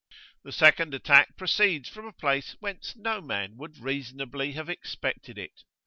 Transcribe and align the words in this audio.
The 0.43 0.51
second 0.51 0.95
attack 0.95 1.37
proceeds 1.37 1.87
from 1.87 2.07
a 2.07 2.11
place 2.11 2.55
whence 2.59 2.95
no 2.95 3.21
man 3.21 3.55
would 3.57 3.77
reasonably 3.77 4.53
have 4.53 4.67
expected 4.67 5.37
it. 5.37 5.61